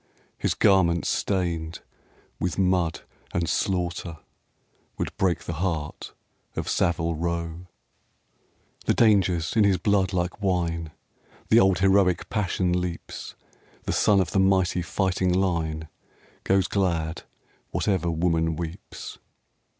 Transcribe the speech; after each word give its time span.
His 0.35 0.55
garments 0.55 1.09
stained 1.09 1.81
with 2.39 2.57
mud 2.57 3.01
and 3.35 3.47
slaughter 3.47 4.17
Would 4.97 5.15
break 5.15 5.43
the 5.43 5.53
heart 5.61 6.13
of 6.55 6.67
Savile 6.67 7.13
Row. 7.13 7.33
THE 7.35 7.45
GOLDEN 7.45 7.57
BOY 7.59 8.87
15 8.87 8.87
The 8.87 8.93
danger's 8.95 9.55
in 9.55 9.63
his 9.63 9.77
blood 9.77 10.11
like 10.11 10.41
wine, 10.41 10.89
The 11.49 11.59
old 11.59 11.77
heroic 11.81 12.29
passion 12.31 12.81
leaps; 12.81 13.35
The 13.83 13.93
son 13.93 14.19
of 14.19 14.31
the 14.31 14.39
mighty 14.39 14.81
fighting 14.81 15.31
line 15.35 15.87
Goes 16.45 16.67
glad 16.67 17.21
whatever 17.69 18.09
woman 18.09 18.55
weeps. 18.55 19.19